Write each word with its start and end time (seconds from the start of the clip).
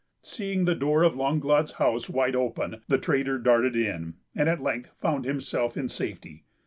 Seeing 0.23 0.65
the 0.65 0.73
door 0.73 1.03
of 1.03 1.15
Langlade's 1.15 1.73
house 1.73 2.09
wide 2.09 2.35
open, 2.35 2.81
the 2.87 2.97
trader 2.97 3.37
darted 3.37 3.75
in, 3.75 4.15
and 4.33 4.49
at 4.49 4.59
length 4.63 4.89
found 4.99 5.25
himself 5.25 5.77
in 5.77 5.89
safety. 5.89 6.43